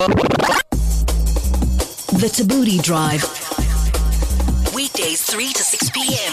[0.00, 0.06] The
[2.32, 3.22] Tabooty Drive.
[4.74, 6.32] Weekdays 3 to 6 p.m.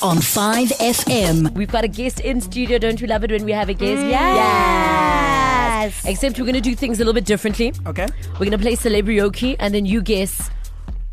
[0.00, 1.52] on 5FM.
[1.54, 2.78] We've got a guest in studio.
[2.78, 4.04] Don't you love it when we have a guest?
[4.04, 4.10] Mm.
[4.10, 6.06] Yes.
[6.06, 7.72] Except we're going to do things a little bit differently.
[7.84, 8.06] Okay.
[8.34, 10.50] We're going to play Celebreoke and then you guess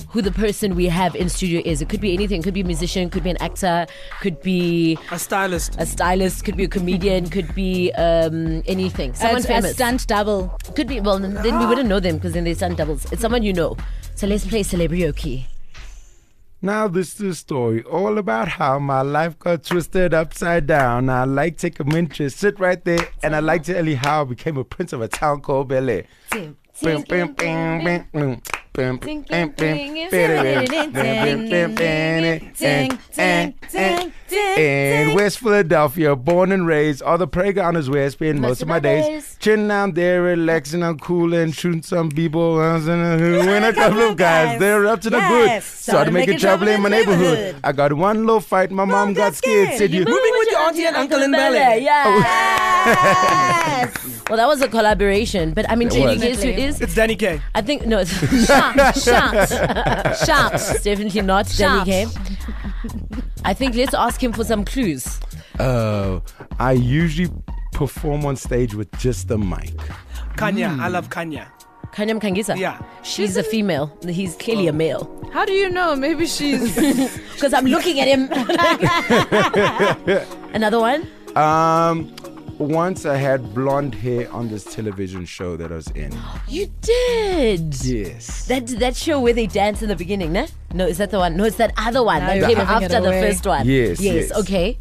[0.10, 1.82] who the person we have in studio is.
[1.82, 2.42] It could be anything.
[2.42, 3.86] It Could be a musician, could be an actor,
[4.22, 5.76] could be A stylist.
[5.80, 9.14] a stylist, could be a comedian, could be um, anything.
[9.14, 9.73] Someone a, a famous.
[9.73, 10.58] stunt double.
[10.76, 13.12] Could be, well, then then we wouldn't know them because then they're stunt doubles.
[13.12, 13.76] It's someone you know.
[14.16, 15.45] So let's play Celebreoke.
[16.59, 21.08] Now this is a story all about how my life got twisted upside down.
[21.09, 24.22] I like take a minute, sit right there, and I like to tell you how
[24.22, 26.05] I became a prince of a town called Bel Air.
[34.58, 38.67] In West Philadelphia, born and raised, all the playground is where I spend most, of
[38.67, 39.05] my days.
[39.05, 39.38] days.
[39.40, 42.58] Chilling down there, relaxing, I'm cool and shooting some people.
[42.58, 45.64] When a couple of guys, they're up to the good.
[45.64, 47.55] Started, making trouble in my neighborhood.
[47.64, 49.78] I got one little fight, my mom, mom got scared.
[49.78, 52.16] Said, You're moving auntie and uncle in Bel Yeah.
[54.30, 55.53] well, that was a collaboration.
[55.53, 56.22] But I mean, It Jane, you was.
[56.22, 56.81] guess who it is?
[56.81, 57.39] It's Danny K.
[57.55, 58.11] I think, no, it's
[58.45, 59.49] Sharp, sharp,
[60.25, 60.53] sharp.
[60.55, 62.05] It's definitely not Danny K.
[63.45, 65.19] I think let's ask him for some clues.
[65.59, 66.19] Uh,
[66.59, 67.31] I usually
[67.73, 69.73] perform on stage with just the mic.
[70.36, 70.75] Kanya.
[70.80, 71.52] I love Kanya.
[71.94, 72.55] Kanyam Kangisa.
[72.58, 72.80] Yeah.
[73.03, 73.97] She's a female.
[74.08, 75.09] He's clearly a male.
[75.33, 75.95] How do you know?
[75.95, 76.75] Maybe she's.
[77.38, 78.27] Because I'm looking at him.
[80.53, 81.08] Another one?
[81.36, 82.16] Um,
[82.58, 86.12] once I had blonde hair on this television show that I was in.
[86.48, 87.76] You did.
[87.86, 88.48] Yes.
[88.48, 90.45] That that show where they dance in the beginning, no?
[90.73, 91.36] No, is that the one?
[91.38, 93.22] No, it's that other one that you're came giving it after the away.
[93.22, 93.67] first one.
[93.67, 94.30] Yes, Yes.
[94.30, 94.31] yes.
[94.39, 94.78] Okay.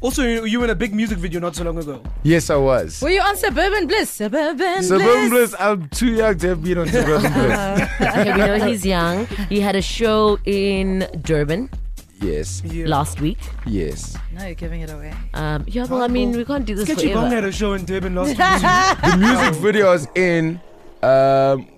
[0.00, 2.02] Also, you, you were in a big music video not so long ago.
[2.24, 3.00] Yes, I was.
[3.00, 4.10] Were you on Suburban Bliss?
[4.10, 4.88] Suburban, Bliss.
[4.88, 5.54] Suburban Bliss.
[5.58, 7.88] I'm too young to have been on Suburban Bliss.
[8.00, 9.26] Okay, we know he's young.
[9.48, 11.70] He had a show in Durban
[12.20, 12.86] Yes, Yeah.
[12.86, 13.38] last week.
[13.66, 14.16] yes.
[14.32, 15.12] No, you're giving it away.
[15.34, 17.34] Um, yeah, well, I mean, we can't do this Sketchy Bong forever.
[17.34, 18.36] had a show in Durban last week.
[18.38, 20.60] The music video I was in
[21.02, 21.68] um,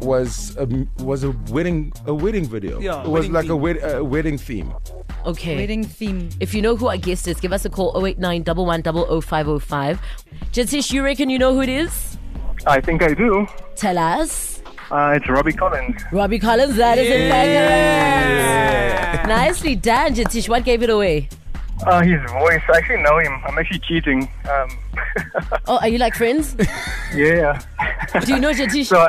[0.00, 0.66] was a,
[1.02, 2.80] was a wedding a wedding video.
[2.80, 3.60] Yeah, it was wedding like a, theme.
[3.60, 4.72] wed- a wedding theme.
[5.26, 5.56] Okay.
[5.56, 6.28] Wedding theme.
[6.40, 10.00] If you know who our guest is, give us a call 089 505
[10.52, 12.16] Jitish, you reckon you know who it is?
[12.66, 13.46] I think I do.
[13.74, 14.62] Tell us.
[14.90, 16.00] Uh, it's Robby Collins.
[16.12, 18.65] Robby Collins, that is in fact correct.
[19.26, 20.48] Nicely done, Jitish.
[20.48, 21.28] What gave it away?
[21.86, 22.62] Uh, his voice.
[22.72, 23.40] I actually know him.
[23.46, 24.28] I'm actually cheating.
[24.50, 24.68] Um,
[25.66, 26.56] Oh, are you like friends?
[27.14, 27.60] yeah.
[28.24, 28.86] Do you know Jitish?
[28.86, 29.06] So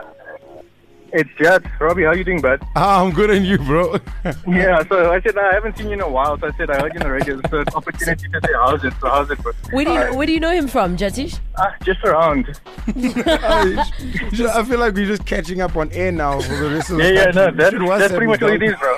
[1.14, 1.62] it's Jet.
[1.80, 2.62] Robby, how you doing, bud?
[2.76, 3.98] Ah, I'm good and you, bro.
[4.48, 4.84] Yeah.
[4.88, 6.38] So I said I haven't seen you in a while.
[6.40, 7.42] So I said I heard you on the radio.
[7.50, 8.94] So it's an opportunity to say how's it.
[9.02, 9.40] So how's it?
[9.42, 9.52] bro?
[9.72, 11.40] Where do you where do you know him from, Jatish?
[11.56, 12.48] Uh, just around.
[12.88, 17.04] I feel like we're just catching up on air now for the rest of the
[17.04, 17.26] Yeah, yeah.
[17.32, 17.80] No, country.
[17.80, 18.80] that, that's pretty much what it dog.
[18.80, 18.98] bro.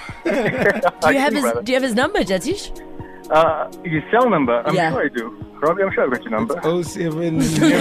[1.02, 2.86] Do you have his Do you have his number, Jatish?
[3.32, 4.62] Uh, his cell number.
[4.66, 4.92] I'm Yeah.
[4.92, 5.46] sure I do.
[5.62, 6.60] Robby, I'm sure I've got your number.
[6.64, 7.80] Oh seven, never mind.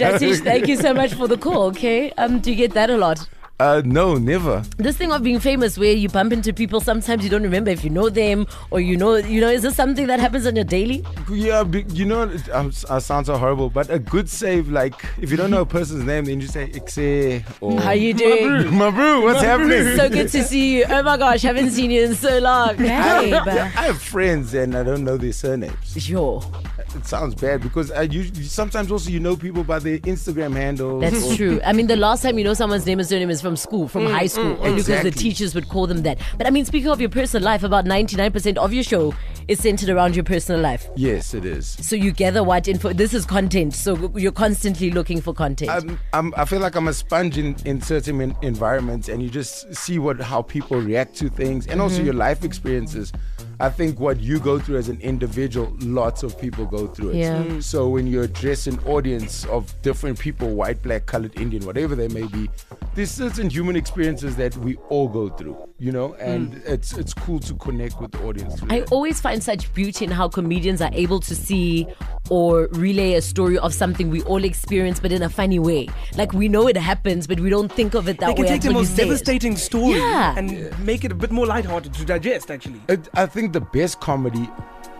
[0.00, 1.62] Jatish, thank you so much for the call.
[1.68, 3.26] Okay, um, do you get that a lot?
[3.58, 4.62] Uh, no, never.
[4.76, 7.82] This thing of being famous, where you bump into people, sometimes you don't remember if
[7.84, 10.64] you know them or you know, you know, is this something that happens on your
[10.66, 11.02] daily?
[11.32, 15.30] Yeah, you know, it, um, I sound so horrible, but a good save, like if
[15.30, 18.74] you don't know a person's name, then you say Ixe or How you doing?
[18.76, 19.22] my bro.
[19.22, 19.96] What's happening?
[19.96, 20.84] So good to see you.
[20.90, 22.76] Oh my gosh, haven't seen you in so long.
[22.76, 25.96] Hey, I but have friends and I don't know their surnames.
[25.96, 26.65] Sure, It
[27.06, 31.02] sounds bad because I usually sometimes also you know people by their Instagram handles.
[31.02, 31.60] that's true.
[31.64, 34.04] I mean, the last time you know someone's name and surname is from school, from
[34.04, 36.18] mm, high mm, school, only because the teachers would call them that.
[36.36, 39.14] But I mean, speaking of your personal life, about 99% of your show
[39.48, 40.88] is centered around your personal life.
[40.96, 41.76] Yes, it is.
[41.80, 42.92] So you gather what info?
[42.92, 43.74] This is content.
[43.74, 45.70] So you're constantly looking for content.
[45.70, 49.30] I'm, I'm, I feel like I'm a sponge in, in certain en- environments, and you
[49.30, 52.06] just see what how people react to things, and also mm-hmm.
[52.06, 53.12] your life experiences.
[53.58, 57.16] I think what you go through as an individual, lots of people go through it.
[57.16, 57.42] Yeah.
[57.42, 57.62] Mm.
[57.62, 62.08] So when you address an audience of different people, white, black, colored, Indian, whatever they
[62.08, 62.50] may be,
[62.94, 67.38] there's certain human experiences that we all go through, you know, and it's it's cool
[67.40, 68.62] to connect with the audience.
[68.68, 68.92] I that.
[68.92, 71.86] always find such beauty in how comedians are able to see
[72.28, 75.88] or relay a story of something we all experience, but in a funny way.
[76.16, 78.48] Like we know it happens, but we don't think of it that They can way
[78.48, 79.06] take the most say it.
[79.06, 80.34] devastating story Yeah.
[80.36, 82.80] and make it a bit more lighthearted to digest, actually.
[82.88, 84.48] It, I think the best comedy,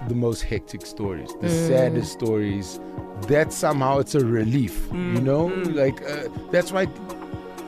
[0.08, 1.69] the most hectic stories, the mm.
[1.69, 2.81] saddest stories,
[3.22, 5.48] that somehow it's a relief, you mm, know?
[5.48, 5.75] Mm.
[5.75, 6.87] Like, uh, that's why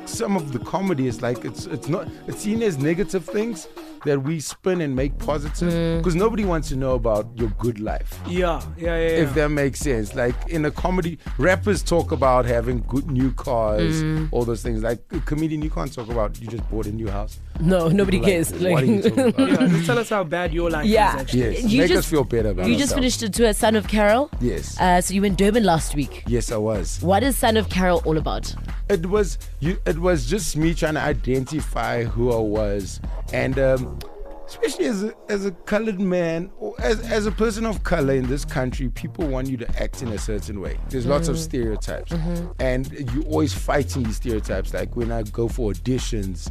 [0.05, 3.69] some of the comedy is like, it's it's not, it's seen as negative things,
[4.05, 5.99] that we spin and make positive Mm.
[5.99, 8.97] because nobody wants to know about your good life Yeah, yeah, yeah.
[8.97, 9.23] yeah.
[9.25, 10.15] if that makes sense.
[10.15, 14.29] Like in a comedy, rappers talk about having good new cars, Mm.
[14.33, 14.83] all those things.
[14.83, 17.39] Like a comedian, you can't talk about you just bought a new house.
[17.61, 18.53] No, nobody Like, cares.
[18.53, 19.39] what are you about?
[19.39, 21.15] yeah, just tell us how bad your life Yeah.
[21.17, 21.41] is actually.
[21.41, 23.17] Yes, You make just- us feel better about You just ourselves.
[23.17, 24.31] finished a tour, Son of Carol.
[24.41, 26.23] Yes, Uh, so you were in Durban last week.
[26.27, 26.99] yes, I was.
[27.03, 28.55] What is Son of Carol all about?
[28.89, 29.79] It was you.
[29.87, 33.01] It was just me trying to identify who I was,
[33.33, 33.99] and um,
[34.47, 38.27] especially as a, as a colored man or as as a person of color in
[38.29, 40.79] this country, people want you to act in a certain way.
[40.89, 42.13] There's lots of stereotypes,
[42.59, 44.73] and you're always fighting these stereotypes.
[44.73, 46.51] Like when I go for auditions,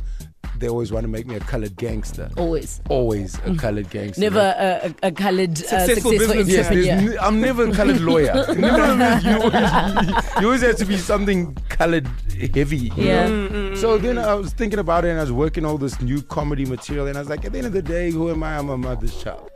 [0.60, 2.30] they always want to make me a colored gangster.
[2.38, 2.82] Always.
[2.90, 4.22] Always a colored gangster.
[4.22, 7.14] Never a, a, a coloured uh, Successful successful, business- Yes, there's entrepreneur.
[7.14, 8.34] n- I'm never a colored lawyer.
[8.56, 12.08] never, you, always, you always have to be something colored
[12.54, 12.78] heavy.
[12.78, 13.28] you Yeah.
[13.28, 13.76] know?
[13.76, 16.66] So then I was thinking about it and I was working all this new comedy
[16.66, 18.58] material and I was like, at the end of the day, who am I?
[18.58, 19.50] I'm a mother's child.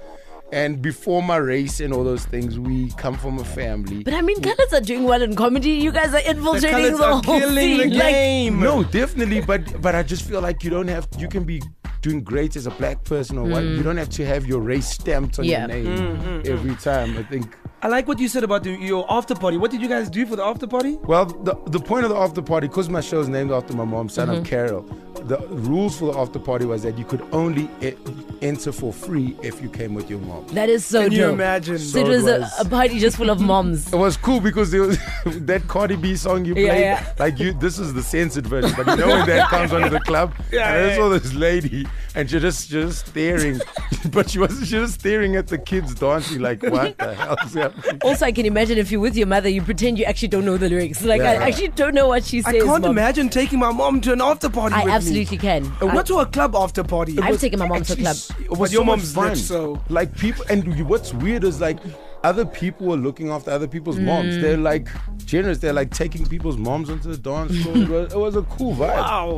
[0.54, 4.04] And before my race and all those things, we come from a family.
[4.04, 5.72] But I mean, colours are doing well in comedy.
[5.72, 7.94] You guys are The infiltrating colours the are whole killing the scene.
[7.98, 8.60] Like, game.
[8.60, 11.62] no, definitely, but but I just feel like you don't have you can be
[12.02, 13.64] doing great as a black person or what.
[13.64, 15.50] You don't have to have your race stamped on Mm.
[15.50, 15.68] Yeah.
[15.68, 17.18] your name every time.
[17.18, 19.58] I think I like what you said about the, your after party.
[19.58, 20.98] What did you guys do for the after party?
[21.04, 23.86] Well, the, the point of the after party, because my show is named after my
[23.86, 24.38] mom, son Mm-hmm.
[24.42, 24.86] of Carol,
[25.28, 27.94] the rules for the after party was that you could only e-
[28.42, 30.46] enter for free if you came with your mom.
[30.48, 31.78] that is so Can you imagine?
[31.78, 33.92] So it So it was, was- A, a party just full of moms.
[33.94, 36.66] It was cool because there was that Cardi B song you played.
[36.80, 37.14] yeah.
[37.20, 40.00] Like you, this is the censored version, but you know when that comes onto the
[40.02, 43.60] club, Yeah, and I yeah, saw this lady, and she just just staring,
[44.12, 47.54] but she was she was staring at the kids dancing, like what the hell is
[47.54, 48.00] happening?
[48.04, 50.58] Also, I can imagine if you're with your mother, you pretend you actually don't know
[50.58, 51.04] the lyrics.
[51.04, 51.44] Like, I Yeah.
[51.46, 52.56] actually don't know what she says.
[52.56, 52.92] I can't Mom.
[52.92, 54.76] imagine taking my mom to an after party.
[54.76, 55.26] I with absolutely Me.
[55.38, 55.66] can.
[55.82, 57.18] Uh, I- Not to a club after party.
[57.22, 58.16] I've taken my mom to a club.
[58.40, 59.30] It was your so mom's fun.
[59.30, 61.80] rich, so- like people, and what's weird is like
[62.24, 64.36] other people were looking after other people's moms.
[64.36, 64.42] Mm.
[64.42, 64.88] They're like
[65.26, 65.58] generous.
[65.60, 67.78] They're like taking people's moms onto the dance floor.
[67.78, 68.98] it, was, it was a cool vibe.
[68.98, 69.36] Wow.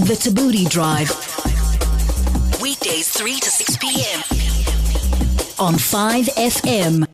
[0.00, 1.10] The Tabooty Drive.
[2.62, 4.20] Weekdays 3 to 6 p.m.
[5.58, 7.07] on 5FM.